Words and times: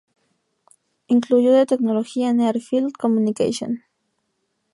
Se 1.07 1.13
incluyó 1.13 1.51
de 1.51 1.67
tecnología 1.67 2.33
Near 2.33 2.59
Field 2.59 2.91
Communication. 2.93 3.83